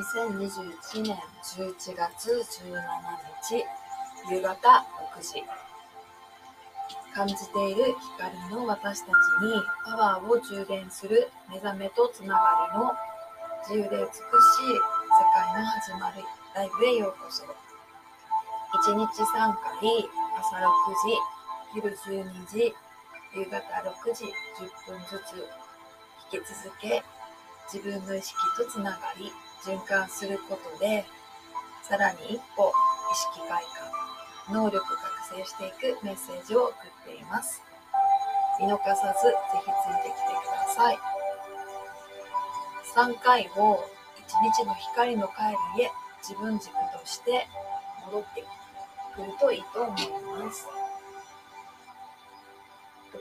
[0.00, 2.72] 2021年11月17
[3.44, 3.64] 日
[4.30, 5.44] 夕方6時。
[7.14, 12.94] 感じている光の私たちにパワーを充電する目覚めとつながりの
[13.68, 14.80] 自由で美しい世
[15.34, 16.22] 界の始まる
[16.54, 17.44] ライブへようこそ。
[17.44, 20.08] 1日3回
[20.38, 20.64] 朝6
[20.96, 21.12] 時
[21.74, 21.94] 昼
[22.24, 22.74] 12時
[23.34, 25.36] 夕方6時10分ずつ
[26.32, 27.02] 引き続け
[27.70, 29.30] 自分の意識とつながり
[29.64, 31.04] 循環することで
[31.82, 32.72] さらに一歩
[33.12, 33.62] 意識開
[34.48, 37.62] 花能力覚醒していくメッセージを送っています。
[38.60, 40.98] 見逃さずぜひついてきてください。
[42.94, 43.84] 3回を
[44.18, 45.32] 一日の光の帰
[45.76, 45.90] りへ
[46.22, 47.46] 自分軸として
[48.06, 48.44] 戻って
[49.14, 50.68] くるといいと思います。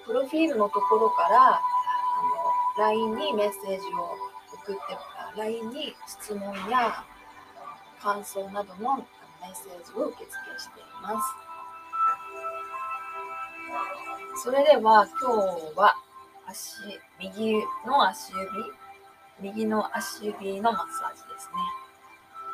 [0.05, 1.61] プロフィールのところからあ
[2.77, 4.17] の LINE にメッセージを
[4.53, 4.95] 送って
[5.37, 7.03] LINE に質問や
[8.01, 9.03] 感想などのメ
[9.47, 11.49] ッセージを受け付けしています。
[14.43, 15.19] それでは今
[15.73, 15.95] 日は
[16.47, 16.73] 足、
[17.19, 17.53] 右
[17.85, 18.47] の足指、
[19.41, 21.53] 右の足指のマッサージですね。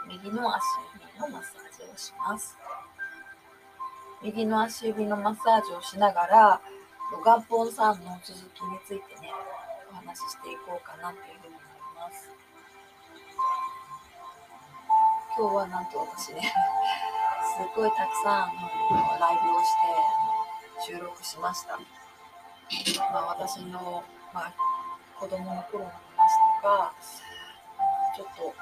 [0.08, 2.58] 右の足指のマッサージをします。
[4.22, 6.62] 右の足指のマッサージをしながら、
[7.12, 9.32] 元本さんの続きについてね、
[9.92, 11.62] お話ししていこうかなというふうに思い
[11.96, 12.30] ます。
[15.38, 16.48] 今日はなんと私ね、
[17.44, 19.70] すっごいたくさんのライブをし
[20.80, 21.78] て収録しました。
[23.12, 24.02] まあ、私の、
[24.34, 24.54] まあ、
[25.20, 26.00] 子供の頃の話
[26.62, 26.94] とか、
[28.16, 28.56] ちょっと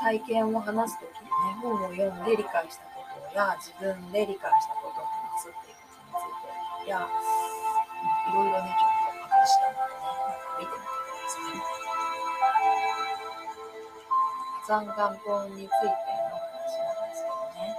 [0.00, 5.76] 体験を話すときにね、本を読んで理解したことや、自分で理解したことを話すっていう
[6.12, 7.06] ことについてや、
[8.30, 8.97] いろいろね、ちょっと
[14.68, 17.72] 残願本についての話なんですけどね。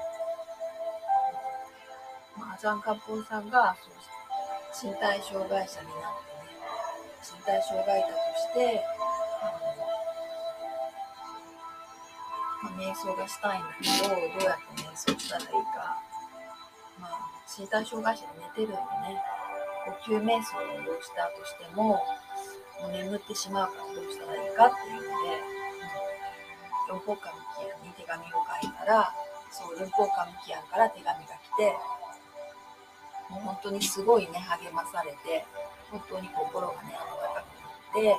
[2.35, 6.57] まあ、残願本さんがそう身体障害者になってね、
[7.21, 8.83] 身体障害者として、
[9.39, 9.69] あの
[12.63, 16.01] まあ、瞑想がしたいんだけど、どうやって瞑想したらいいか。
[16.99, 19.21] まあ、身体障害者で寝てるんでね、
[19.85, 22.01] 呼吸瞑想をしたとしても、
[22.81, 25.01] もう眠ってしまうからどうしたらいいかっていうの
[25.53, 25.58] で、
[26.89, 29.13] 両方館キアンに手紙を書いたら、
[29.53, 31.77] そう、両方館キアンから手紙が来て、
[33.29, 35.45] もう本当にすごいね、励まされて、
[35.93, 38.17] 本当に心がね、温かくなって、うん、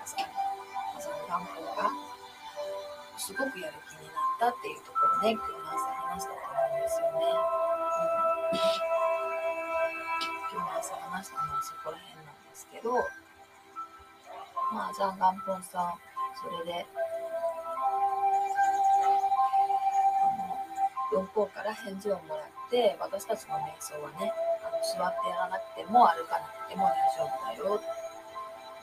[0.00, 1.92] 朝の願望が
[3.20, 7.28] すごくやる気になったっていうところね、今日の朝話したと思うんですよね。
[8.48, 8.64] うん、
[10.48, 12.96] 今日の朝話したのはそこら辺なんですけど、
[14.72, 16.00] まあ、ジャンガンポンさん、
[16.40, 16.86] それで、
[21.12, 24.32] 4方から返事をもらって私たちの瞑想はね
[24.64, 27.80] あの座ってやらなくても歩かなくても大丈夫だよ。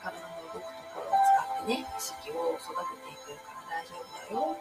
[0.00, 0.22] 体の
[0.54, 1.26] 動くところを使
[1.60, 4.56] ってね意識を育てていくから大丈夫だよ。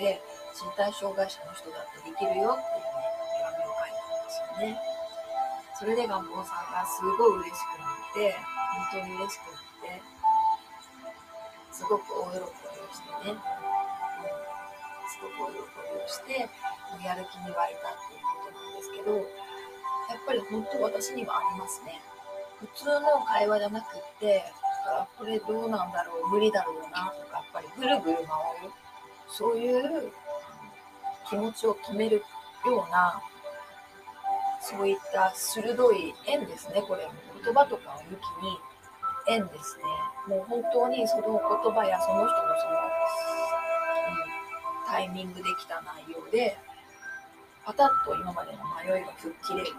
[0.00, 0.20] で
[0.56, 3.04] 身体障害者の人だってできるよっていうね
[3.36, 4.80] 手紙を書いたんですよね。
[5.76, 8.32] それで願望さんがすごい嬉しくなって
[8.92, 10.00] 本当に嬉しくなって
[11.70, 13.36] すごく大喜びをしてね
[15.12, 16.48] すごく大喜びをして
[17.04, 22.00] やる気に湧いたっていうことなんですけど、やっぱり本当私にはありますね。
[22.60, 24.44] 普通の会話じゃなくって、
[24.88, 28.26] あこれどうなんだろう、無理だろうなとか、やっぱりぐるぐる回
[28.66, 28.72] る、
[29.28, 30.12] そういう
[31.28, 32.22] 気持ちを止める
[32.64, 33.20] ような、
[34.60, 37.08] そういった鋭い縁ですね、これ。
[37.44, 38.58] 言葉とかを抜きに
[39.28, 39.84] 縁ですね。
[40.28, 42.76] もう本当にその言葉やその人のその、
[44.88, 46.56] タイミングできた内容で、
[47.66, 49.74] パタッと今までの迷いが吹っ切れる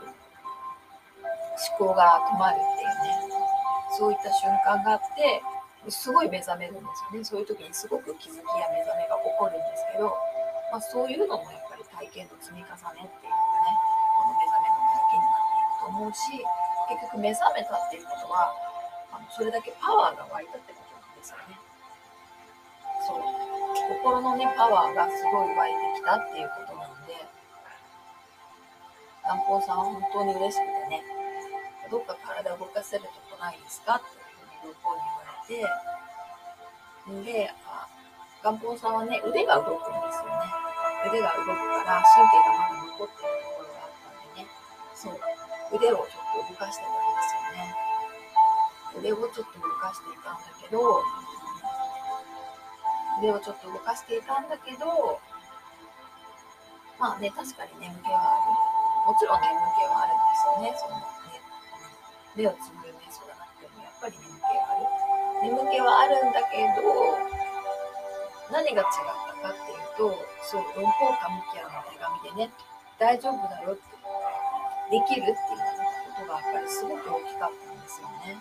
[1.80, 3.48] 思考が止まるっていうね。
[3.96, 5.42] そういった瞬間があって
[5.88, 7.24] すごい目覚めるんですよね。
[7.24, 10.12] そういう時にすごく気づきや目覚めが起こるんですけど、
[10.68, 13.72] まあ、そういうのもやっぱり体験の積み重ねっていうのがね
[14.20, 16.44] この目覚めの体験になっていくと思うし
[16.92, 18.52] 結局目覚めたっていうことは
[19.16, 21.56] あのそれだけパワーが湧いたってことなんですよね。
[23.08, 23.24] そう。
[24.04, 26.77] 心のねパワーがすごい湧いてきたっていうこと
[29.28, 31.04] なんで南方さんは本当に嬉しくてね、
[31.92, 34.24] どっか体を動かせるとこないですかっていう
[34.64, 35.68] ふうに向こうに言わ
[37.24, 37.88] れて、で、あ
[38.44, 40.48] 元本さんはね、腕が動くんですよね。
[41.12, 41.52] 腕が動く
[41.84, 44.48] から神経がまだ残ってるところがあったんでね、
[44.96, 45.20] そう、
[45.76, 47.76] 腕をちょっと動かしてたんですよね。
[48.96, 51.04] 腕をちょっと動かしていたんだけど、
[53.20, 55.20] 腕をちょっと動かしていたんだけど、
[57.00, 58.77] まあね、確かに眠気はある。
[59.08, 60.76] もちろん眠気はあるんですよね。
[60.76, 61.08] そのね
[62.36, 64.84] 目をつむる瞑想がなくても、やっぱり眠気はある。
[65.48, 66.84] 眠気はあるんだけど、
[68.52, 70.12] 何が違ったかっていうと、
[70.44, 72.52] そう、論法カムキアの手紙でね、
[73.00, 73.96] 大丈夫だよって、
[74.92, 78.36] できるっていうことがやっぱりすごく大きかったんですよね。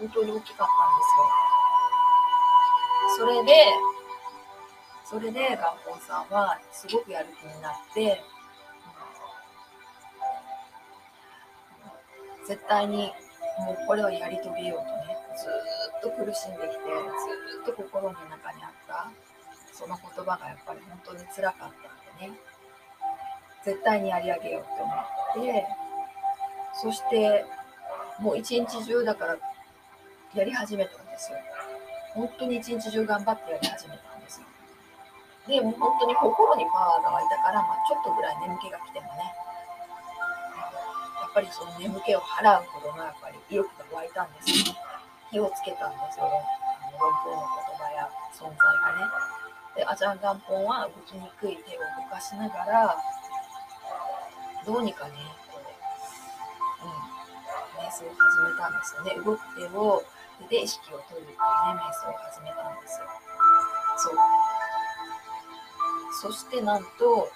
[0.00, 1.00] うん、本当に大きかったん
[3.16, 3.32] ですよ。
[3.32, 3.72] それで、
[5.04, 8.22] それで元本さんはすごくやる気になって、
[12.46, 13.12] 絶対に
[13.58, 16.84] もうこれをやり遂げようとね、ずっと苦しんできて、
[17.62, 19.10] ずっと心の中にあった、
[19.72, 22.38] その言葉がやっぱり本当につらかったんでね、
[23.64, 25.66] 絶対にやり上げようと思って、
[26.74, 27.44] そして
[28.18, 29.36] もう一日中だから
[30.34, 31.38] やり始めたんですよ。
[32.14, 34.46] 本当に一日中頑張ってやり始めたんですよ。
[35.46, 39.34] で、も本当に心にパワーが湧いたから、まあ、ちょっとぐらい眠気が来てもね、
[41.34, 44.78] ぱりその眠気を払うほどのやっぱり意欲が湧いたんですよね。
[45.32, 46.30] 火をつけたんですよ。
[46.30, 49.34] あの論法の言葉や存在がね。
[49.74, 52.96] で、アジャン元本は動きにくい手を動かしながら、
[54.64, 55.14] どうにかね、
[55.50, 59.18] こう、うん、瞑想を始めたんですよね。
[59.18, 60.04] 動く手を、
[60.48, 63.06] 手で意識を取るっていうね、瞑想を始めたんですよ。
[63.98, 64.14] そう。
[66.22, 67.28] そしてなんと、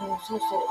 [0.00, 0.62] もうそうそう、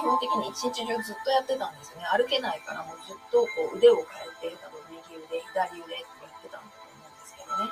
[0.00, 2.06] 基本的に一日中ずっとやってたんですよね。
[2.10, 3.96] 歩けないからもうずっとこう腕を
[4.40, 7.70] 変えて、多分右腕、左腕ってやってたんだと思うんですけどね。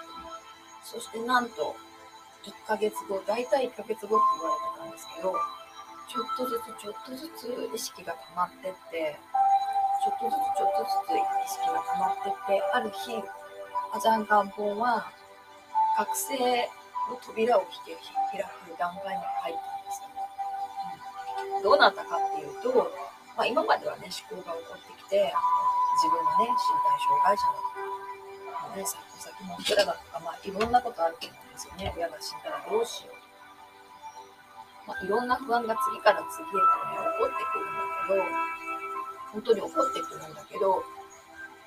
[0.84, 1.76] そしてなんと、
[2.44, 5.34] 1ヶ月後、大体1ヶ月後って言われてたんですけど、
[6.08, 9.18] ちょっとずつちょっとずつ意識が溜まってって、
[10.04, 13.22] ちょっとずつちょっとずつ意識が溜まってって、ある日、
[13.92, 15.10] アジャン元本は
[15.96, 16.70] 覚醒
[17.10, 19.77] の扉を開く段階に入ったんですよ、うん。
[21.62, 22.90] どうなったかっていうと、
[23.36, 25.32] まあ、今まではね、思考が起こってきて、
[25.98, 31.94] 自分がね、身体障害者だとか、ね、さっきの人らだとか、まあ、いろんなことあると思うんですよね。
[31.96, 33.18] 親が死んだらどうしよう。
[34.88, 36.64] まあ、いろんな不安が次から次へとね、
[37.12, 38.48] 起こってくるんだけど、
[39.32, 40.82] 本当に起こってくるんだけど、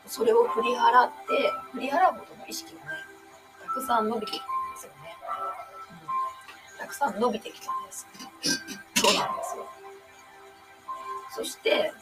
[0.08, 2.88] それを振り払って、振り払うことの意識がね、
[3.62, 5.16] たくさん伸びてきたんですよね。
[6.74, 8.08] うん、たくさん伸びてきたんです。
[8.96, 9.51] そうなんです。
[11.34, 11.94] そして、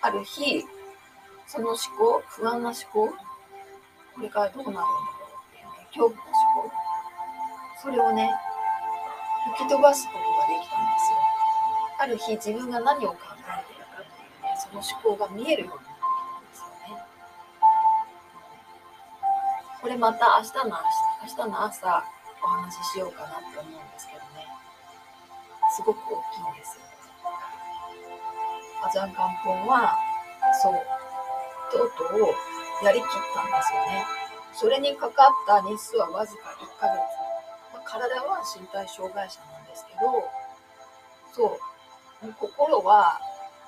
[0.00, 0.64] ある日、
[1.46, 3.08] その思考、不安な思考、
[4.14, 4.86] これからどうなるんだろ
[5.26, 6.72] うっていうね、恐怖の思考、
[7.82, 8.30] それをね、
[9.56, 11.18] 吹き飛ばすことができたんですよ。
[11.98, 17.02] ある日、自分が何を考えているかっていうね、その思考が見えるようになってきたんですよね。
[19.82, 20.76] これまた明日の
[21.22, 22.04] 明日の朝
[22.42, 24.46] お話ししようかなって思うんですけどね。
[25.74, 26.95] すごく大きいんですよ。
[28.86, 29.98] アジャン元本は、
[30.62, 30.78] そう、
[31.74, 34.06] とうとうやりきったんですよね。
[34.54, 37.02] それにかかった日数はわずか1ヶ月。
[37.74, 40.22] まあ、体は身体障害者なんですけど、
[41.34, 41.58] そ
[42.22, 43.18] う、心は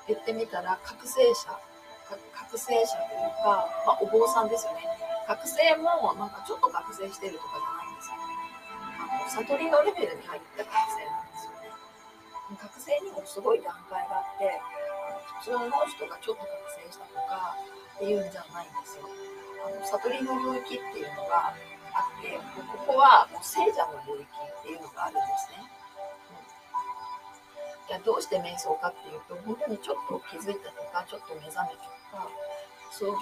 [0.06, 1.52] 言ってみたら覚醒者、
[2.32, 4.86] 覚醒者というか、まあ、お坊さんですよね。
[5.26, 8.16] 覚醒もなんかちょっと覚醒してるとかじゃないんですよ。
[9.02, 11.74] あの悟りのレベルに入った覚醒なんですよね。
[12.56, 14.56] 覚醒にもすごい段階があって、
[15.38, 17.54] 普通の人がちょっと覚醒したとか
[17.96, 19.06] っていうんじゃないんですよ。
[19.62, 21.54] あの悟りの領域っていうのが
[21.94, 22.38] あって、
[22.86, 25.62] ここはもう聖者の領域っていうのがあるんですね。
[27.86, 32.30] うん、いやどうして瞑想かっていうと、本当にちょっと気づいたとか、ちょっと目覚めたとか、
[32.90, 33.16] そう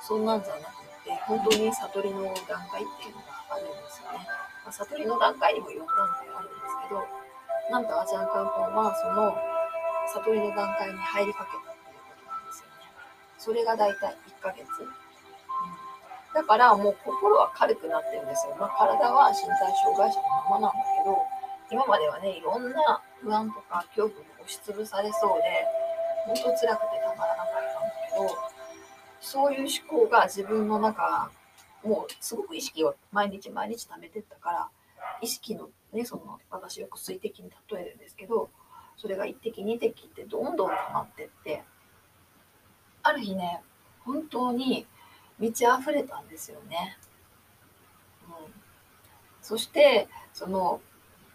[0.00, 4.28] そんなんじゃなくて、本当に悟りの段階っていうのがあるんですよね。
[4.64, 7.04] まあ、悟りの段階にも4段階あるんですけど、
[7.70, 9.51] なんとアジアンカンポンはその
[10.08, 12.72] 悟りの段階に入りかけたっていうことなんですよね。
[13.38, 14.66] それが大体1ヶ月。
[16.34, 18.56] だからもう心は軽くなってるんですよ。
[18.58, 21.18] まあ、体は身体障害者のままなんだけど、
[21.70, 25.66] 今まではね、いろんな不安とか恐怖に押しつぶされそうで、
[26.26, 28.52] 本当辛くてたまらなかったんだけど、
[29.20, 31.30] そういう思考が自分の中、
[31.84, 34.68] もうすごく意識を毎日毎日貯めてったから、
[35.20, 38.50] 意識のね、その私よく水滴に例えるんですけど、
[38.96, 41.62] それが1滴2滴ってどんどん溜まってって、
[43.02, 43.62] ある日ね、
[44.00, 44.86] 本当に
[45.38, 46.96] 満ち溢れたんですよね。
[48.26, 48.52] うん、
[49.40, 50.80] そして、その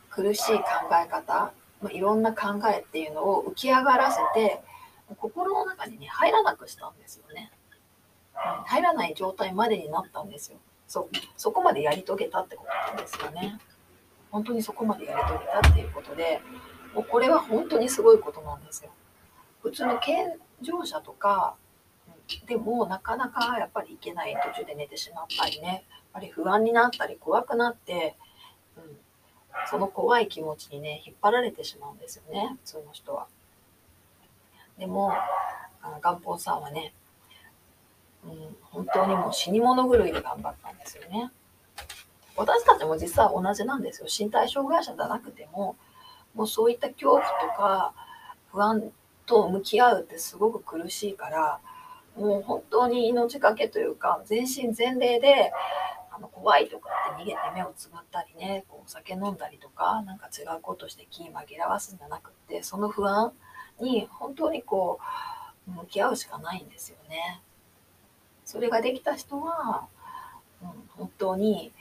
[0.10, 0.64] 苦しい考
[1.04, 4.64] え方、まあ、いろんな考えっていうのを浮き上がらせて、
[5.18, 7.52] 心の中にね、入らなくしたんですよね。
[7.52, 7.68] うん
[8.66, 10.60] 入らない状態までになったんですよ。
[10.88, 13.60] そそこまでやり遂げたってことなんですよね
[14.32, 16.42] 本当にそこまでやり遂げたっていうことで
[16.98, 18.90] もうこれは本当にすごいことなんですよ
[19.62, 21.54] 普通の健常者とか
[22.48, 28.16] でもなかなかやっぱり行けない途中で寝てしまったりねやっぱり不安になったり怖くなって、
[28.76, 28.84] うん、
[29.70, 33.28] その怖い気持ちにね引っ張られてしまうんですよね普通の人は。
[34.80, 35.14] でも
[35.84, 36.94] あの元本さんはね、
[38.26, 41.30] うん、本当にもう死に物狂いで頑張ったんですよね。
[42.36, 45.76] 私たちも実は同じなんですよ身体障害者じゃなくても
[46.38, 47.28] もうそういった恐怖と
[47.58, 47.94] か
[48.52, 48.92] 不安
[49.26, 51.60] と向き合うってすごく苦しいから
[52.16, 55.52] もう本当に命がけというか全身全霊で
[56.12, 63.34] あの怖いとかって逃げて目をつぶったりねこうお酒飲んだりとかなんか違うことして気紛らわすんじゃなくってその不安
[63.82, 65.00] に本当にこ
[65.68, 67.42] う向き合うしかないんですよね。
[68.46, 69.88] それができた人は、
[70.62, 71.74] うん、本当に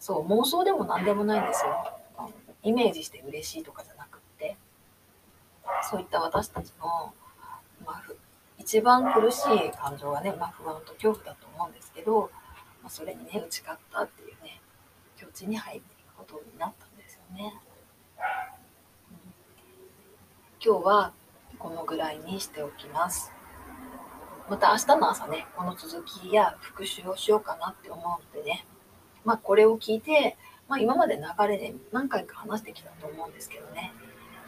[0.00, 2.01] そう妄想でも何でもないんですよ。
[2.62, 4.56] イメージして嬉しいとかじゃなくって
[5.90, 7.12] そういった私たちの、
[7.84, 8.02] まあ、
[8.58, 12.30] 一番苦しい感情はね、まあ、不安と恐怖だと思うんですけど、
[12.82, 14.60] まあ、それにね打ち勝ったっていうね
[15.16, 17.54] 境地に入っていくことになったんですよね。
[19.10, 19.16] うん、
[20.64, 21.12] 今日は
[21.58, 23.32] このぐらいにしておきます。
[24.48, 28.66] また明日の朝ね、この続きや復習をしようかなって思うのでね、
[29.24, 30.36] まあこれを聞いて、
[30.72, 33.92] まあ、今まで流れで何回か話してきたと思うんですけどね、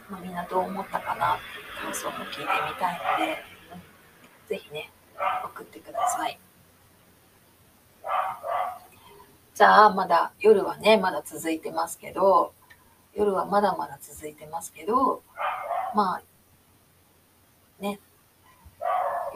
[0.08, 2.48] まあ、みんなどう思ったかなっていう感想も聞いてみ
[2.80, 3.42] たいので、
[3.74, 4.90] うん、ぜひね、
[5.44, 6.38] 送ってください。
[9.54, 12.54] じゃあ、まだ夜はね、まだ続いてますけど、
[13.14, 15.22] 夜はまだまだ続いてますけど、
[15.94, 18.00] まあ、ね、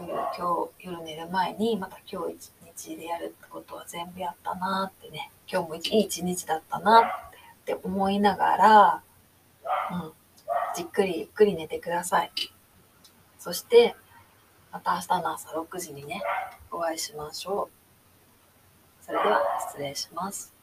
[0.00, 2.52] 夜、今日、夜寝る前に、また今日一
[2.90, 9.02] 日でやるってことは全部やったなってね、今日もいい一日だったなって思いながら、
[9.90, 10.12] うん、
[10.76, 12.31] じっくりゆっくり寝てください。
[13.38, 13.97] そして、
[14.71, 16.23] また明日の朝6時にね、
[16.71, 17.69] お会いしましょ
[19.02, 19.05] う。
[19.05, 20.58] それでは失礼します。